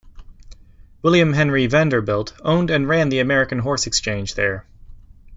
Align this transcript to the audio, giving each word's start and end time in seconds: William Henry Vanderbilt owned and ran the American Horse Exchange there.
William 1.03 1.33
Henry 1.33 1.67
Vanderbilt 1.67 2.33
owned 2.43 2.71
and 2.71 2.89
ran 2.89 3.09
the 3.09 3.19
American 3.19 3.59
Horse 3.59 3.85
Exchange 3.85 4.33
there. 4.33 4.65